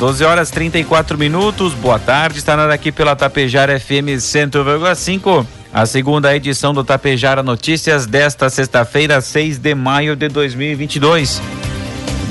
[0.00, 1.74] Doze horas 34 minutos.
[1.74, 2.38] Boa tarde.
[2.38, 5.46] Está na hora aqui pela Tapejara FM 100,5.
[5.74, 11.42] A segunda edição do Tapejara Notícias desta sexta-feira, 6 de maio de 2022.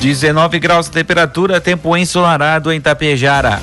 [0.02, 3.62] 19 graus de temperatura, tempo ensolarado em Tapejara.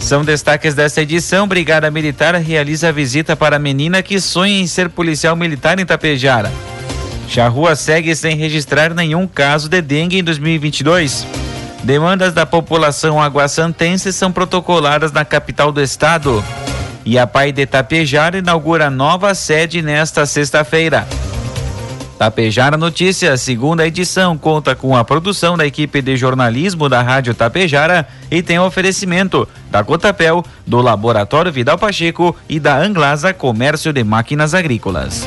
[0.00, 1.48] São destaques desta edição.
[1.48, 6.52] Brigada Militar realiza visita para menina que sonha em ser policial militar em Tapejara.
[7.26, 11.26] Charrua segue sem registrar nenhum caso de dengue em 2022.
[11.84, 16.42] Demandas da população aguassantense são protocoladas na capital do estado.
[17.04, 21.06] E a Pai de Tapejara inaugura nova sede nesta sexta-feira.
[22.18, 28.08] Tapejara Notícias, segunda edição, conta com a produção da equipe de jornalismo da Rádio Tapejara
[28.30, 34.54] e tem oferecimento da Cotapel, do Laboratório Vidal Pacheco e da Anglasa Comércio de Máquinas
[34.54, 35.26] Agrícolas.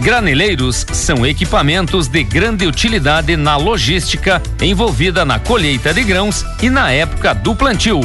[0.00, 6.90] Graneleiros são equipamentos de grande utilidade na logística envolvida na colheita de grãos e na
[6.92, 8.00] época do plantio.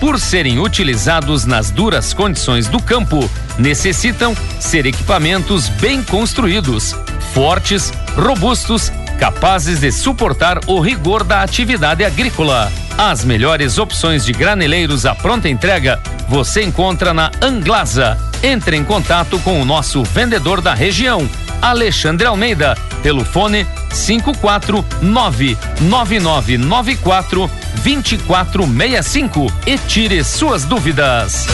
[0.00, 6.94] Por serem utilizados nas duras condições do campo, necessitam ser equipamentos bem construídos,
[7.32, 12.70] fortes, robustos, capazes de suportar o rigor da atividade agrícola.
[12.98, 18.18] As melhores opções de graneleiros à pronta entrega você encontra na Anglasa.
[18.42, 21.28] Entre em contato com o nosso vendedor da região,
[21.60, 27.50] Alexandre Almeida, pelo fone 549 9994
[27.82, 31.46] 2465 e tire suas dúvidas.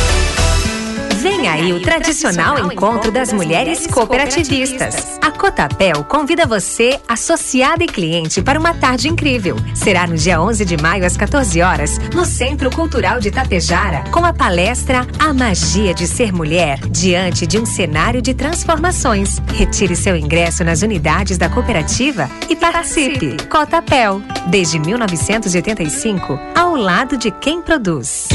[1.22, 5.20] Vem aí o tradicional encontro das mulheres cooperativistas.
[5.42, 9.56] Cotapel convida você, associado e cliente, para uma tarde incrível.
[9.75, 14.25] Será no dia 11 de maio, às 14 horas, no Centro Cultural de Tapejara, com
[14.25, 19.41] a palestra A Magia de Ser Mulher, diante de um cenário de transformações.
[19.52, 23.36] Retire seu ingresso nas unidades da cooperativa e participe.
[23.48, 28.28] Cotapel, desde 1985, ao lado de quem produz.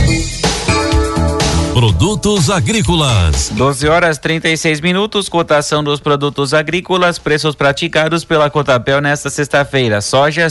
[1.77, 3.51] Produtos agrícolas.
[3.53, 10.01] 12 horas 36 minutos, cotação dos produtos agrícolas, preços praticados pela Cotapel nesta sexta-feira.
[10.01, 10.49] Soja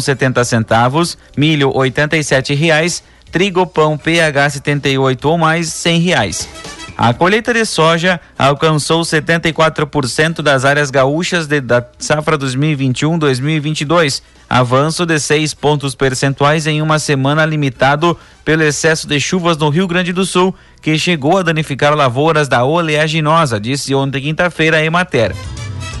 [0.00, 6.48] setenta centavos, milho oitenta e sete reais, trigo pão PH 78 ou mais cem reais.
[6.98, 15.18] A colheita de soja alcançou 74% das áreas gaúchas de, da safra 2021-2022, avanço de
[15.18, 20.24] seis pontos percentuais em uma semana limitado pelo excesso de chuvas no Rio Grande do
[20.24, 25.36] Sul, que chegou a danificar lavouras da oleaginosa, disse ontem quinta-feira a Emater.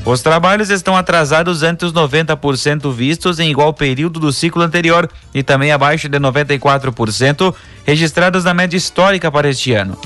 [0.02, 5.42] Os trabalhos estão atrasados ante os 90% vistos em igual período do ciclo anterior e
[5.42, 7.54] também abaixo de 94%
[7.84, 9.98] registrados na média histórica para este ano.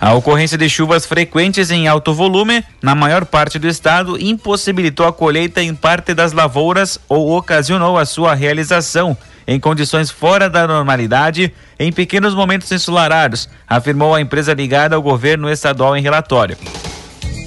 [0.00, 5.12] A ocorrência de chuvas frequentes em alto volume na maior parte do estado impossibilitou a
[5.12, 11.52] colheita em parte das lavouras ou ocasionou a sua realização em condições fora da normalidade
[11.78, 16.56] em pequenos momentos ensolarados, afirmou a empresa ligada ao governo estadual em relatório.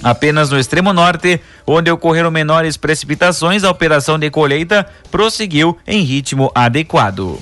[0.03, 6.51] Apenas no extremo norte, onde ocorreram menores precipitações, a operação de colheita prosseguiu em ritmo
[6.56, 7.39] adequado.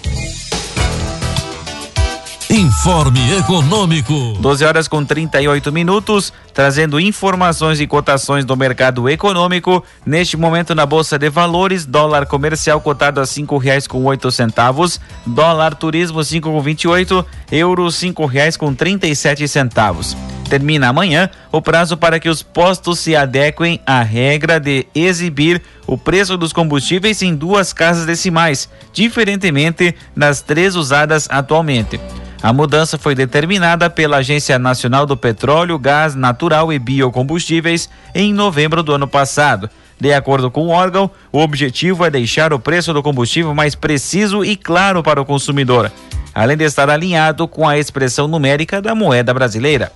[2.69, 4.37] Informe Econômico.
[4.39, 9.83] 12 horas com 38 minutos, trazendo informações e cotações do mercado econômico.
[10.05, 15.01] Neste momento na Bolsa de Valores, dólar comercial cotado a cinco reais com oito centavos,
[15.25, 20.15] dólar turismo cinco com vinte e oito, euro cinco reais com trinta e sete centavos.
[20.47, 25.97] Termina amanhã o prazo para que os postos se adequem à regra de exibir o
[25.97, 31.99] preço dos combustíveis em duas casas decimais, diferentemente das três usadas atualmente.
[32.41, 38.81] A mudança foi determinada pela Agência Nacional do Petróleo, Gás Natural e Biocombustíveis em novembro
[38.81, 39.69] do ano passado.
[39.99, 44.45] De acordo com o órgão, o objetivo é deixar o preço do combustível mais preciso
[44.45, 45.91] e claro para o consumidor,
[46.33, 49.91] além de estar alinhado com a expressão numérica da moeda brasileira.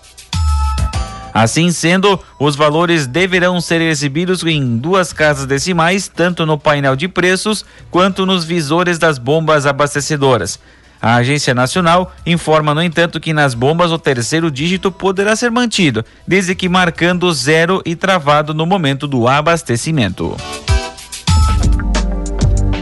[1.33, 7.07] Assim sendo, os valores deverão ser exibidos em duas casas decimais, tanto no painel de
[7.07, 10.59] preços quanto nos visores das bombas abastecedoras.
[11.03, 16.05] A Agência Nacional informa, no entanto, que nas bombas o terceiro dígito poderá ser mantido,
[16.25, 20.37] desde que marcando zero e travado no momento do abastecimento.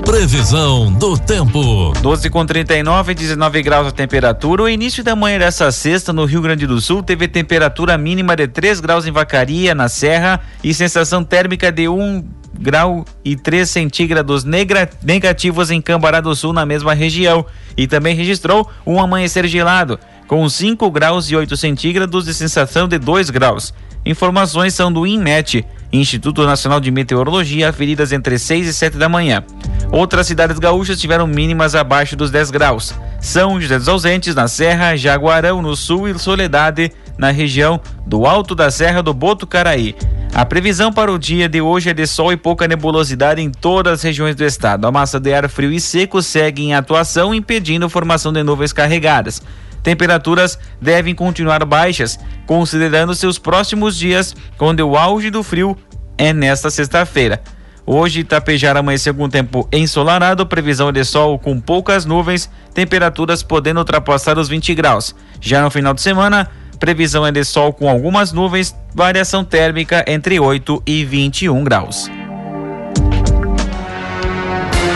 [0.06, 1.94] Previsão do tempo.
[2.00, 4.62] 12 com 39, 19 graus a temperatura.
[4.62, 8.48] O início da manhã dessa sexta no Rio Grande do Sul teve temperatura mínima de
[8.48, 12.24] 3 graus em Vacaria, na Serra, e sensação térmica de 1
[12.62, 17.46] grau e 3 centígrados negativos em Cambará do Sul, na mesma região.
[17.76, 22.98] E também registrou um amanhecer gelado, com 5 graus e 8 centígrados e sensação de
[22.98, 23.74] 2 graus.
[24.06, 29.44] Informações são do INMET, Instituto Nacional de Meteorologia, aferidas entre 6 e 7 da manhã.
[29.92, 32.96] Outras cidades gaúchas tiveram mínimas abaixo dos 10 graus.
[33.20, 38.56] São José dos Ausentes, na Serra, Jaguarão, no Sul e Soledade, na região do Alto
[38.56, 39.96] da Serra do Botucaraí.
[40.34, 43.94] A previsão para o dia de hoje é de sol e pouca nebulosidade em todas
[43.94, 44.88] as regiões do estado.
[44.88, 48.72] A massa de ar frio e seco segue em atuação, impedindo a formação de nuvens
[48.72, 49.42] carregadas.
[49.84, 55.78] Temperaturas devem continuar baixas, considerando seus próximos dias, quando o auge do frio
[56.18, 57.42] é nesta sexta-feira.
[57.86, 64.38] Hoje, Itapejara amanheceu com tempo ensolarado, previsão de sol com poucas nuvens, temperaturas podendo ultrapassar
[64.38, 65.14] os 20 graus.
[65.42, 66.50] Já no final de semana,
[66.82, 72.10] previsão é de sol com algumas nuvens, variação térmica entre 8 e 21 graus.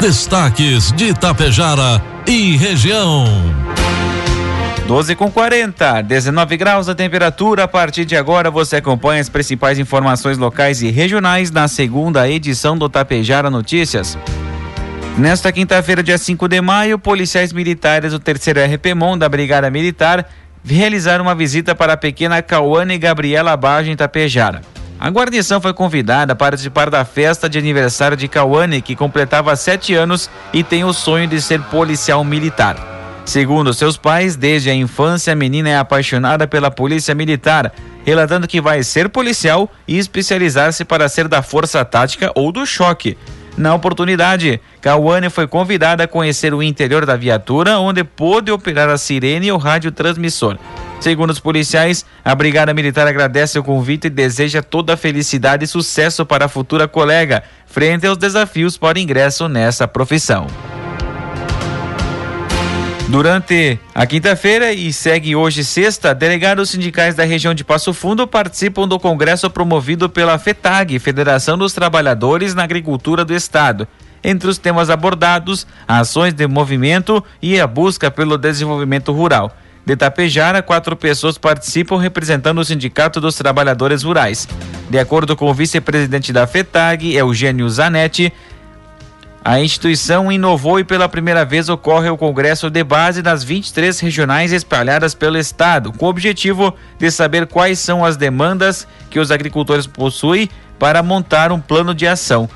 [0.01, 3.25] Destaques de Itapejara e região.
[4.87, 7.65] 12 com 40, 19 graus a temperatura.
[7.65, 12.75] A partir de agora você acompanha as principais informações locais e regionais na segunda edição
[12.75, 14.17] do Tapejara Notícias.
[15.17, 20.27] Nesta quinta-feira, dia 5 de maio, policiais militares do terceiro RPMON da Brigada Militar
[20.73, 24.61] realizaram uma visita para a pequena Cauane Gabriela Baja em Tapejara.
[24.99, 29.93] A guarnição foi convidada a participar da festa de aniversário de Cauane, que completava sete
[29.93, 32.77] anos e tem o sonho de ser policial militar.
[33.25, 37.73] Segundo seus pais, desde a infância a menina é apaixonada pela polícia militar,
[38.05, 43.17] relatando que vai ser policial e especializar-se para ser da força tática ou do choque.
[43.57, 48.97] Na oportunidade, Cauane foi convidada a conhecer o interior da viatura, onde pôde operar a
[48.97, 50.57] sirene e o radiotransmissor.
[50.99, 55.67] Segundo os policiais, a Brigada Militar agradece o convite e deseja toda a felicidade e
[55.67, 60.47] sucesso para a futura colega, frente aos desafios para ingresso nessa profissão.
[63.07, 68.87] Durante a quinta-feira e segue hoje sexta, delegados sindicais da região de Passo Fundo participam
[68.87, 73.87] do congresso promovido pela FETAG, Federação dos Trabalhadores na Agricultura do Estado.
[74.23, 79.55] Entre os temas abordados, ações de movimento e a busca pelo desenvolvimento rural.
[79.85, 84.47] De Tapejara, quatro pessoas participam representando o Sindicato dos Trabalhadores Rurais.
[84.89, 88.33] De acordo com o vice-presidente da FETAG, Eugênio Zanetti,
[89.47, 94.51] a instituição inovou e pela primeira vez ocorre o Congresso de Base das 23 regionais
[94.51, 99.85] espalhadas pelo Estado, com o objetivo de saber quais são as demandas que os agricultores
[99.85, 100.49] possuem
[100.79, 102.49] para montar um plano de ação.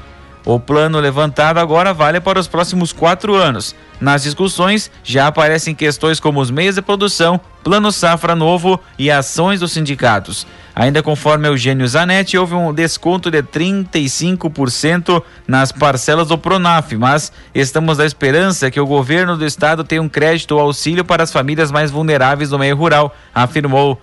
[0.46, 3.76] O plano levantado agora vale para os próximos quatro anos.
[4.00, 9.60] Nas discussões já aparecem questões como os meios de produção, plano safra novo e ações
[9.60, 10.48] dos sindicatos.
[10.74, 18.00] Ainda conforme Eugênio Zanetti, houve um desconto de 35% nas parcelas do Pronaf, mas estamos
[18.00, 21.70] à esperança que o governo do estado tenha um crédito ou auxílio para as famílias
[21.70, 24.02] mais vulneráveis do meio rural, afirmou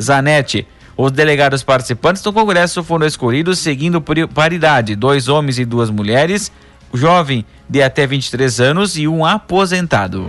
[0.00, 0.66] Zanetti.
[0.96, 6.52] Os delegados participantes do Congresso foram escolhidos seguindo paridade: dois homens e duas mulheres,
[6.92, 10.28] jovem de até 23 anos e um aposentado.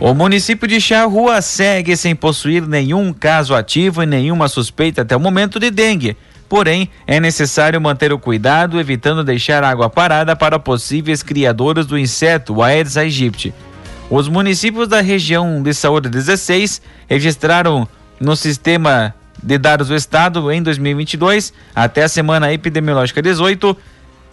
[0.00, 5.20] O município de Charrua segue sem possuir nenhum caso ativo e nenhuma suspeita até o
[5.20, 6.16] momento de dengue.
[6.48, 12.62] Porém, é necessário manter o cuidado, evitando deixar água parada para possíveis criadores do inseto,
[12.62, 13.52] Aedes aegypti.
[14.08, 17.86] Os municípios da região de saúde 16 registraram
[18.20, 23.76] no sistema de dados do Estado em 2022, até a semana epidemiológica 18,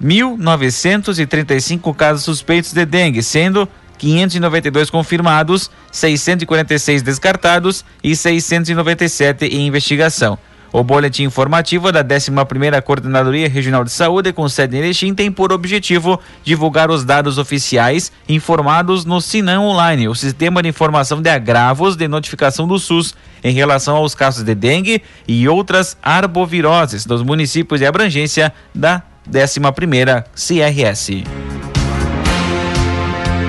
[0.02, 10.38] 1.935 casos suspeitos de dengue, sendo 592 confirmados, 646 descartados e 697 em investigação.
[10.76, 15.54] O boletim informativo da 11ª Coordenadoria Regional de Saúde, com sede em Erechim, tem por
[15.54, 21.96] objetivo divulgar os dados oficiais informados no Sinam Online, o Sistema de Informação de Agravos
[21.96, 27.80] de Notificação do SUS, em relação aos casos de dengue e outras arboviroses dos municípios
[27.80, 29.02] de abrangência da
[29.32, 31.24] 11ª CRS.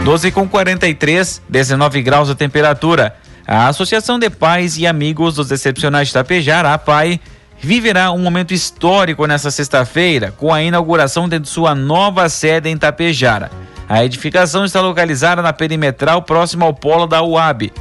[0.04, 3.16] 12 com 43, 19 graus de temperatura.
[3.46, 7.20] A Associação de Pais e Amigos dos Excepcionais de Tapejar, a PAI,
[7.60, 13.52] viverá um momento histórico nesta sexta-feira com a inauguração de sua nova sede em Tapejara.
[13.88, 17.72] A edificação está localizada na perimetral próxima ao polo da UAB.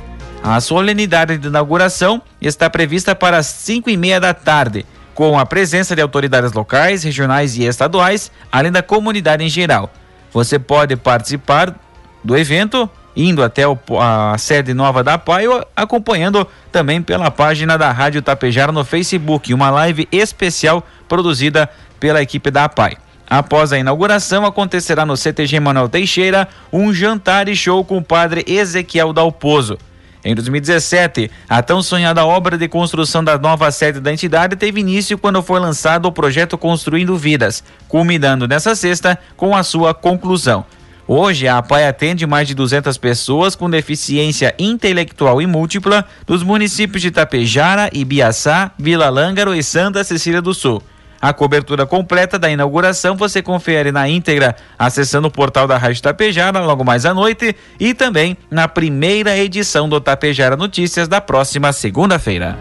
[0.44, 5.48] A solenidade de inauguração está prevista para as 5 e meia da tarde, com a
[5.48, 9.92] presença de autoridades locais, regionais e estaduais, além da comunidade em geral.
[10.32, 11.74] Você pode participar
[12.24, 17.78] do evento indo até o, a sede nova da PAI ou acompanhando também pela página
[17.78, 21.70] da Rádio Tapejara no Facebook, uma live especial produzida
[22.00, 22.98] pela equipe da PAI.
[23.28, 28.44] Após a inauguração, acontecerá no CTG Manuel Teixeira um jantar e show com o padre
[28.48, 29.78] Ezequiel Dalpozo.
[30.24, 35.20] Em 2017, a tão sonhada obra de construção da nova sede da entidade teve início
[35.20, 40.66] quando foi lançado o projeto Construindo Vidas, culminando nessa sexta com a sua conclusão.
[41.08, 47.00] Hoje, a APAI atende mais de 200 pessoas com deficiência intelectual e múltipla dos municípios
[47.00, 50.82] de Tapejara, Ibiaçá, Vila Lângaro e Santa Cecília do Sul.
[51.22, 56.60] A cobertura completa da inauguração você confere na íntegra acessando o portal da Rádio Tapejara
[56.62, 62.58] logo mais à noite e também na primeira edição do Tapejara Notícias da próxima segunda-feira.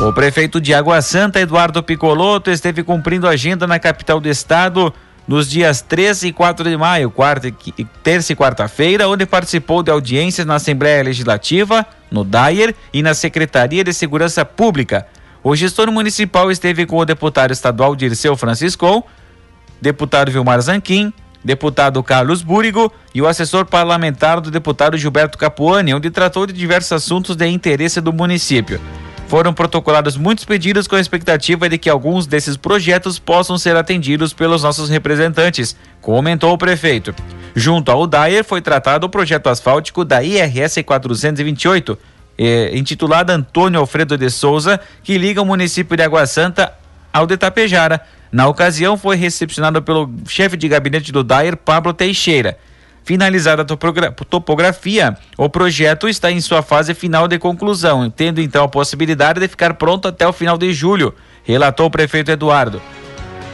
[0.00, 4.92] O prefeito de Água Santa, Eduardo Picoloto, esteve cumprindo agenda na capital do estado
[5.30, 7.54] nos dias 13 e 4 de maio, quarta,
[8.02, 13.84] terça e quarta-feira, onde participou de audiências na Assembleia Legislativa, no DAIR e na Secretaria
[13.84, 15.06] de Segurança Pública.
[15.40, 19.06] O gestor municipal esteve com o deputado estadual Dirceu Francisco,
[19.80, 21.12] deputado Vilmar Zanquim,
[21.44, 26.90] deputado Carlos Búrigo e o assessor parlamentar do deputado Gilberto Capuani, onde tratou de diversos
[26.90, 28.80] assuntos de interesse do município.
[29.30, 34.32] Foram protocolados muitos pedidos com a expectativa de que alguns desses projetos possam ser atendidos
[34.32, 37.14] pelos nossos representantes, comentou o prefeito.
[37.54, 41.96] Junto ao DAER foi tratado o projeto asfáltico da IRS 428,
[42.36, 46.74] eh, intitulado Antônio Alfredo de Souza, que liga o município de Água Santa
[47.12, 48.00] ao de Tapejara.
[48.32, 52.58] Na ocasião, foi recepcionado pelo chefe de gabinete do DAER, Pablo Teixeira.
[53.04, 58.68] Finalizada a topografia, o projeto está em sua fase final de conclusão, tendo então a
[58.68, 62.80] possibilidade de ficar pronto até o final de julho, relatou o prefeito Eduardo.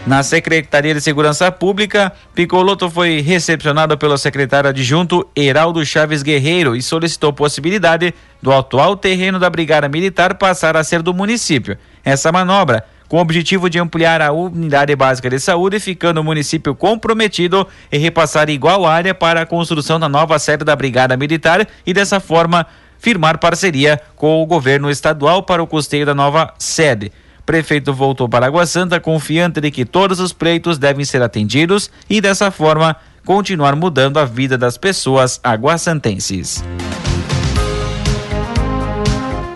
[0.07, 6.83] Na Secretaria de Segurança Pública, Picoloto foi recepcionado pelo secretário adjunto Heraldo Chaves Guerreiro e
[6.83, 11.77] solicitou possibilidade do atual terreno da Brigada Militar passar a ser do município.
[12.05, 16.75] Essa manobra com o objetivo de ampliar a unidade básica de saúde, ficando o município
[16.75, 21.93] comprometido em repassar igual área para a construção da nova sede da Brigada Militar e
[21.93, 22.67] dessa forma
[22.99, 27.13] firmar parceria com o governo estadual para o custeio da nova sede.
[27.45, 32.21] Prefeito voltou para Água Santa confiante de que todos os pleitos devem ser atendidos e
[32.21, 36.65] dessa forma continuar mudando a vida das pessoas aguasantenses.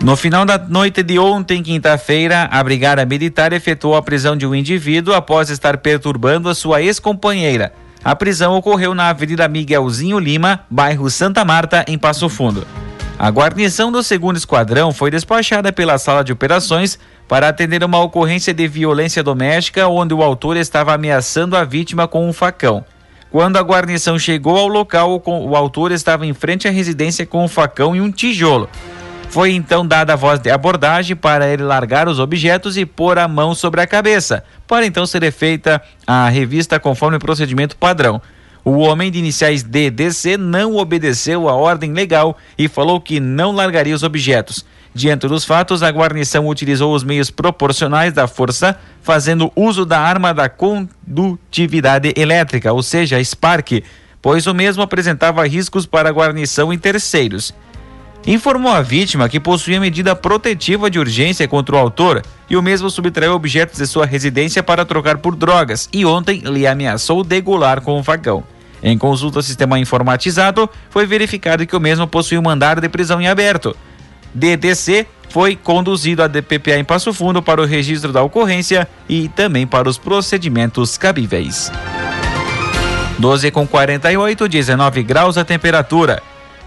[0.03, 4.55] No final da noite de ontem, quinta-feira, a Brigada Militar efetuou a prisão de um
[4.55, 7.71] indivíduo após estar perturbando a sua ex-companheira.
[8.03, 12.65] A prisão ocorreu na Avenida Miguelzinho Lima, bairro Santa Marta, em Passo Fundo.
[13.19, 18.55] A guarnição do segundo esquadrão foi despachada pela sala de operações para atender uma ocorrência
[18.55, 22.83] de violência doméstica onde o autor estava ameaçando a vítima com um facão.
[23.29, 27.47] Quando a guarnição chegou ao local, o autor estava em frente à residência com um
[27.47, 28.67] facão e um tijolo.
[29.31, 33.29] Foi então dada a voz de abordagem para ele largar os objetos e pôr a
[33.29, 38.21] mão sobre a cabeça, para então ser feita a revista conforme o procedimento padrão.
[38.61, 43.95] O homem de iniciais DDC não obedeceu à ordem legal e falou que não largaria
[43.95, 44.65] os objetos.
[44.93, 50.33] Diante dos fatos, a guarnição utilizou os meios proporcionais da força, fazendo uso da arma
[50.33, 53.81] da condutividade elétrica, ou seja, Spark,
[54.21, 57.53] pois o mesmo apresentava riscos para a guarnição e terceiros
[58.25, 62.89] informou a vítima que possuía medida protetiva de urgência contra o autor e o mesmo
[62.89, 67.97] subtraiu objetos de sua residência para trocar por drogas e ontem lhe ameaçou degolar com
[67.97, 68.43] um facão.
[68.83, 73.21] Em consulta ao sistema informatizado, foi verificado que o mesmo possuía um mandado de prisão
[73.21, 73.75] em aberto.
[74.33, 79.65] DDC foi conduzido à DPPA em Passo Fundo para o registro da ocorrência e também
[79.65, 81.71] para os procedimentos cabíveis.
[83.19, 86.23] 12 com 48, 19 graus a temperatura.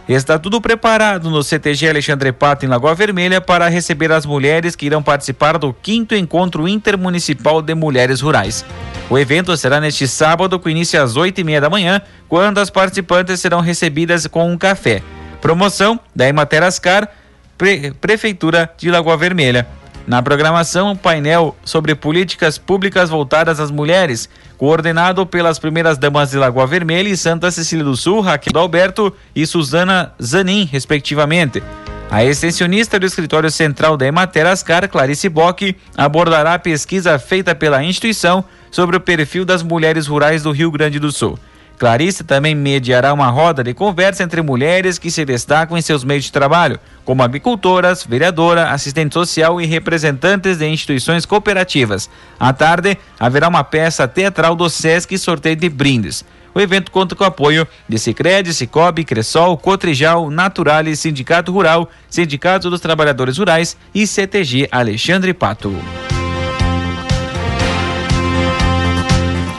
[0.06, 4.84] Está tudo preparado no CTG Alexandre Pato, em Lagoa Vermelha, para receber as mulheres que
[4.84, 8.66] irão participar do quinto Encontro Intermunicipal de Mulheres Rurais.
[9.08, 12.68] O evento será neste sábado, com início às oito e meia da manhã, quando as
[12.68, 15.02] participantes serão recebidas com um café.
[15.40, 17.08] Promoção da Ematerascar,
[17.56, 19.66] Pre Prefeitura de Lagoa Vermelha.
[20.06, 26.36] Na programação, um painel sobre políticas públicas voltadas às mulheres, coordenado pelas primeiras damas de
[26.36, 31.62] Lagoa Vermelha e Santa Cecília do Sul, Raquel Alberto e Suzana Zanin, respectivamente.
[32.10, 37.82] A extensionista do escritório central da Emater Ascar, Clarice Bock, abordará a pesquisa feita pela
[37.82, 41.38] instituição sobre o perfil das mulheres rurais do Rio Grande do Sul.
[41.78, 46.24] Clarice também mediará uma roda de conversa entre mulheres que se destacam em seus meios
[46.24, 52.08] de trabalho, como agricultoras, vereadora, assistente social e representantes de instituições cooperativas.
[52.38, 56.24] À tarde, haverá uma peça teatral do SESC e sorteio de brindes.
[56.54, 62.70] O evento conta com o apoio de Sicredi, Cicobi, Cressol, Cotrijal, Naturalis, Sindicato Rural, Sindicato
[62.70, 65.74] dos Trabalhadores Rurais e CTG Alexandre Pato.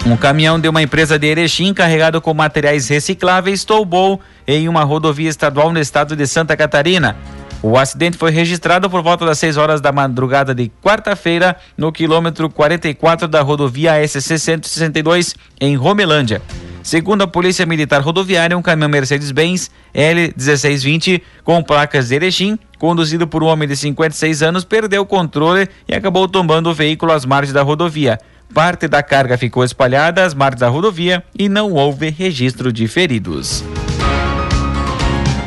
[0.05, 5.27] Um caminhão de uma empresa de Erechim carregado com materiais recicláveis tombou em uma rodovia
[5.27, 7.17] estadual no estado de Santa Catarina.
[7.63, 12.47] O acidente foi registrado por volta das 6 horas da madrugada de quarta-feira no quilômetro
[12.51, 16.39] 44 da rodovia SC 162 em Romelândia.
[16.83, 23.41] Segundo a Polícia Militar Rodoviária, um caminhão Mercedes-Benz L1620 com placas de Erechim, conduzido por
[23.41, 27.53] um homem de 56 anos, perdeu o controle e acabou tombando o veículo às margens
[27.53, 28.19] da rodovia.
[28.53, 33.63] Parte da carga ficou espalhada às margens da rodovia e não houve registro de feridos.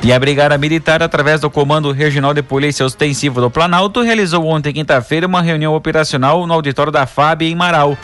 [0.03, 4.73] E a Brigada Militar, através do Comando Regional de Polícia Ostensivo do Planalto, realizou ontem,
[4.73, 7.99] quinta-feira, uma reunião operacional no auditório da FAB em Marau.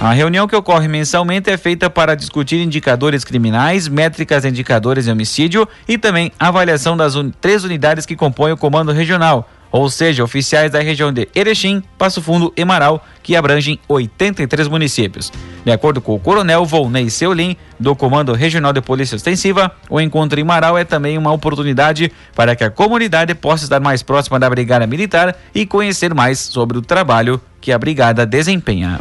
[0.00, 5.10] A reunião que ocorre mensalmente é feita para discutir indicadores criminais, métricas de indicadores de
[5.10, 10.24] homicídio e também avaliação das un três unidades que compõem o Comando Regional, ou seja,
[10.24, 15.32] oficiais da região de Erechim, Passo Fundo e Marau, que abrangem 83 municípios.
[15.64, 20.38] De acordo com o coronel Volney Seulin, do Comando Regional de Polícia Ostensiva, o encontro
[20.38, 24.48] em Marau é também uma oportunidade para que a comunidade possa estar mais próxima da
[24.48, 29.00] Brigada Militar e conhecer mais sobre o trabalho que a Brigada desempenha.